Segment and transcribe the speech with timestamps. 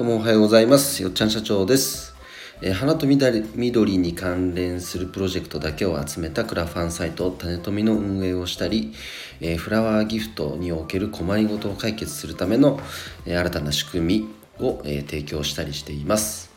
[0.00, 1.02] どうもおはようございます。
[1.02, 2.14] よっちゃん社長です。
[2.62, 8.94] えー花と緑に関連するプロジェクトだけを集めたクラファンサイト種富の運営をしたり、
[9.42, 12.80] えーフラワーギフトにおける困りごとを解決するための、
[13.26, 14.24] えー新たな仕組
[14.58, 16.50] みを、え提供したりしています。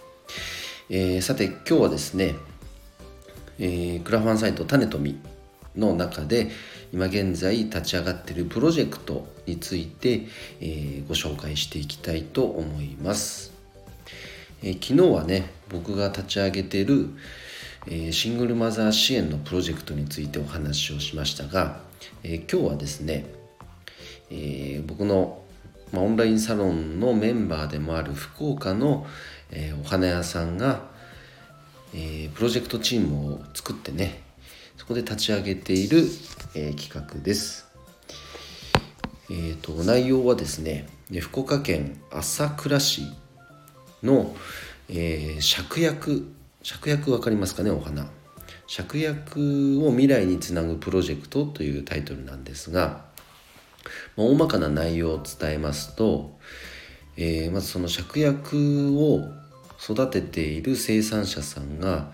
[0.89, 2.35] えさて今日はですね、
[3.59, 5.19] えクラファンサイト種富
[5.75, 6.49] の中で
[6.93, 10.27] 今現在立ち上がっているプロジェクトについて、
[10.61, 13.51] えーご紹介していきたいと思います、
[14.61, 17.09] えー昨日はね僕が立ち上げている、
[17.87, 21.79] えーシングルマザー支援のプロジェクトについてお話をしましたが、
[22.21, 23.25] え今日はですね、
[24.29, 25.41] え僕の、
[25.91, 29.07] ま、オンラインサロンのメンバーでもある福岡の、
[29.49, 30.83] えお花屋さんが
[31.95, 34.22] えプロジェクトチームを作ってね
[34.77, 35.99] そこで立ち上げている、
[36.55, 37.67] えー企画です。
[39.29, 40.87] えー、と内容はですね
[41.21, 43.03] 福岡県朝倉市
[44.03, 44.35] の、
[44.89, 46.31] えー芍薬
[46.61, 48.07] 芍薬わかりますかねお花
[48.67, 53.05] 芍薬を未来につなぐプロジェクトというタイトルなんですが、
[54.15, 56.37] まあ大まかな内容を伝えますと、
[57.17, 59.21] えーまずその芍薬を
[59.81, 62.11] 育てている生産者さんが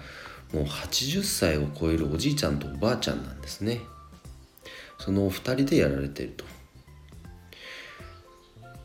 [0.53, 3.81] もう80歳を超えるおじいちゃんとおばあちゃんなんですね。
[4.97, 6.45] そのお二人でやられていると。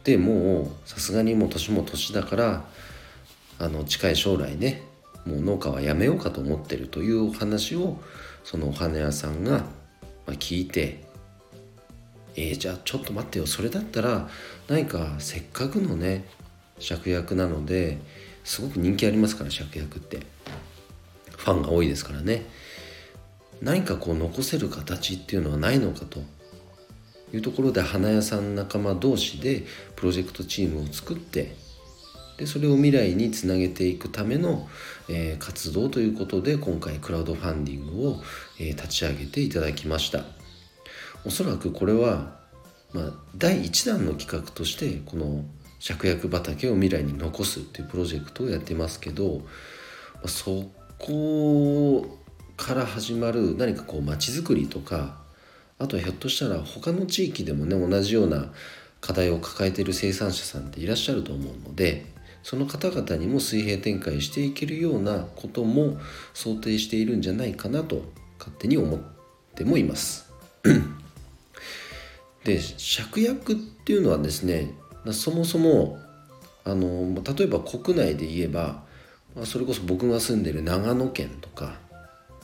[0.05, 2.65] でもうさすがにもう年も年だから
[3.59, 4.83] あの近い将来ね
[5.25, 7.99] もう農家はやめようかと思ってるというお話を
[8.45, 9.65] そのお花屋さんが
[10.27, 11.03] 聞いて
[12.37, 14.29] えー、じゃあちょっと待ってよそれだったら
[14.69, 16.25] 何かせっかくのね
[16.79, 17.99] 芍薬なので
[18.43, 20.34] すごく人気ありますから芍薬って。
[21.45, 22.47] ファンが多いですからね。
[23.61, 26.21] 何かこう残せる形っていうのはないのかと
[27.33, 29.65] いうところで花屋さん仲間同士で
[29.97, 31.55] プロジェクトチームを作って
[32.37, 34.69] でそれを未来につなげていくための、
[35.09, 38.23] えー活動ということで今回クラウドファンディングを、
[38.59, 40.25] えー立ち上げていただきました。
[41.25, 42.37] おそらくこれは、
[42.93, 45.45] まあ、第1弾の企画としてこの
[45.81, 49.39] 芍薬畑を未来に残すというプロジェクトをやってますけど、
[50.15, 52.19] まあそこ
[52.57, 55.17] から始まる何かこう街づくりとか
[55.79, 58.53] あとはひょっとしたら他の地域でもね同じような
[59.01, 62.07] 課題を抱えている生産者さんっていらっしゃると思うので
[62.43, 65.99] その方々にも水平展開していけるようなことも
[66.33, 68.03] 想定しているんじゃないかなと
[68.39, 69.01] 勝手に思っ
[69.55, 70.31] てもいます。
[72.45, 74.75] で芍薬っていうのはですね
[75.13, 75.99] そもそも
[76.65, 78.84] あの例えば国内で言えば
[79.43, 81.75] それこそ僕が住んでる長野県とか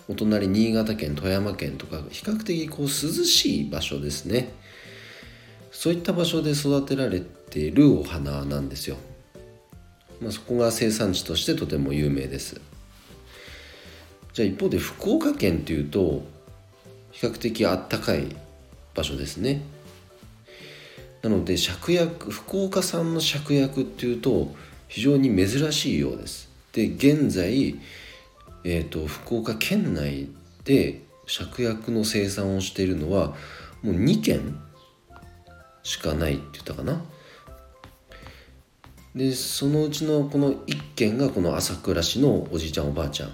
[0.08, 4.52] お隣新潟県富山県とか比較的こう涼しい場所ですね。
[5.70, 8.96] そういった場所で育てられてるお花なんですよ、
[10.20, 12.60] まあ、そこが生産地としてとても有名です。
[14.32, 16.22] じゃあ一方で福岡県っていうと
[17.12, 18.36] 比較的あったかい
[18.94, 19.62] 場所ですね。
[21.22, 24.54] なので芍薬福岡産の芍薬っていうと
[24.88, 26.49] 非常に珍しいようです。
[26.72, 27.80] で現在、
[28.64, 30.28] えー、と福岡県内
[30.64, 33.34] で芍薬の生産をしているのは
[33.82, 34.60] もう2軒
[35.82, 37.02] しかないって言ったかな。
[39.14, 43.30] でそのうちのこの1軒がこの朝倉市のおじいちゃんおばあちゃん。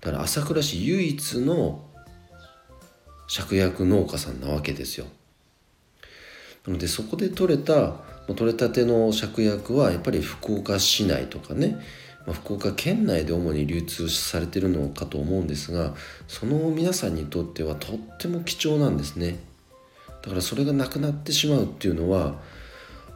[0.00, 1.84] だから朝倉市唯一の
[3.28, 5.06] 芍薬農家さんなわけですよ。
[6.66, 7.92] なのでそこで取れた
[8.26, 11.78] 取れたての芍薬はやっぱり福岡市内とかね、
[12.26, 15.94] まあ、福岡県内で主に流通されてるのかと思うんですが
[16.26, 19.38] その皆さんにとってはとっても貴重なんですね。
[20.22, 22.36] だからそれがなくなってしまうっていうのは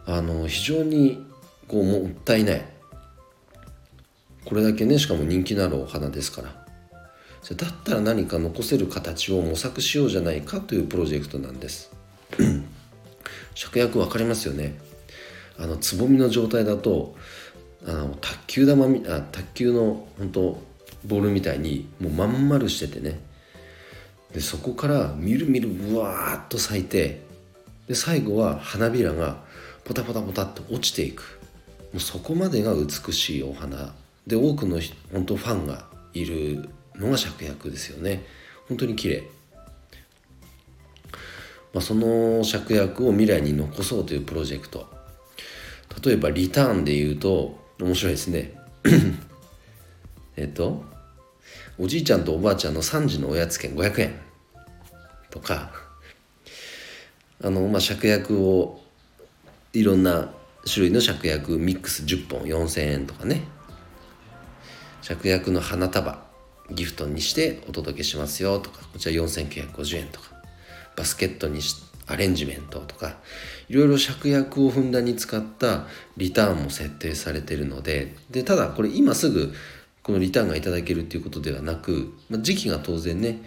[0.05, 1.27] あの非常に
[1.67, 2.63] こうもったいない。
[4.45, 6.69] これだけねしかも人気のあるお花ですから。
[7.55, 11.98] だったら何か残せる形を模索しようじゃないかというプロジェクトなんです。
[13.59, 14.79] 芍薬分かりますよね。
[15.59, 17.17] あのつぼみの状態だと
[17.85, 20.63] あの卓球玉みあ卓球の本当
[21.05, 23.21] ボールみたいにもうまん丸しててね。
[24.33, 27.23] でそこからみるみるぶわーっと咲いて
[27.89, 29.39] で最後は花びらが
[29.85, 31.41] ポタポタポタって落ちていく。
[31.93, 33.93] もうそこまでが美しいお花。
[34.27, 34.79] で多くの
[35.13, 38.25] 本当ファンがいるのが芍薬ですよね。
[38.69, 39.38] 本当に綺麗。
[41.73, 44.87] まあ、その芍薬を未来に残そうというプロジェクト。
[46.05, 48.55] 例えばリターンで言うと面白いですね。
[50.37, 50.85] えっと
[51.79, 54.15] おじいちゃんとおばあちゃんの3時のおやつ券500円。
[55.31, 55.71] とか
[57.43, 58.81] あのまあ芍薬を
[59.73, 60.33] いろんな
[60.65, 63.43] 種類の芍薬ミックス10本4000円とかね。
[65.03, 66.27] 芍薬の花束
[66.71, 70.38] ギフトにしてお届けしますよとかこちら4950円とか。
[70.99, 71.61] バスケットに
[72.09, 73.17] アレンジメントとか
[73.69, 75.87] いろいろ芍薬をふんだんに使った
[76.17, 79.53] リターンも設定されてるのででただこれ今すぐ
[80.03, 83.43] このリターンがいただけるっていうことではなく、まあ、時期が当然ね、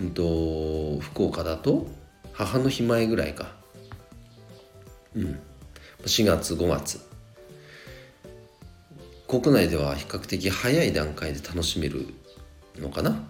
[0.00, 1.86] うんと、福岡だと
[2.32, 3.52] 母の日前ぐらいか。
[5.14, 5.38] うん。
[6.06, 6.98] 4月5月。
[9.28, 12.06] 国内では比較的早い段階で楽しめる
[12.78, 13.22] のかな。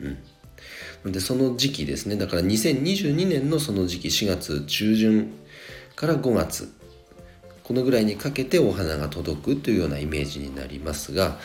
[0.00, 0.18] うん。
[1.04, 2.16] でその時期ですね。
[2.16, 5.32] だから2022年のその時期4月中旬
[5.94, 6.72] から5月
[7.62, 11.38] このぐらいにかけてお花が届くというようなイメージになりますが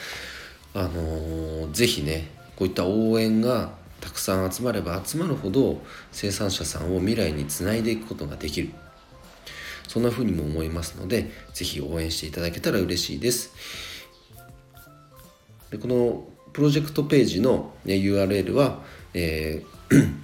[0.73, 8.69] あのー、ぜひねこういった応援がたくさん集まれば集まるほど生産者さんを未来につないでいくことができる。
[9.87, 13.53] そんな風にも思いますのでぜひ応援していただけたら嬉しいです。
[15.69, 18.81] でこのプロジェクトページの、ね、URL は、
[19.13, 20.23] えー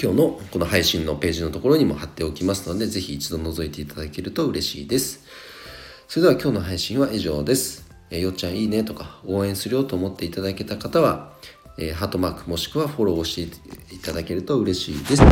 [0.00, 5.24] 今日のこの配信のページのところにも貼っておきますので、ぜひ一度覗いていただけると嬉しいです。
[6.08, 7.88] それでは今日の配信は以上です。
[8.10, 11.32] えよっちゃんいいねとか応援するよと思っていただけた方は、
[11.78, 15.22] え、ハートマークもしくはフォローをしていただけると嬉しいです。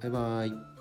[0.00, 0.71] バイバイ。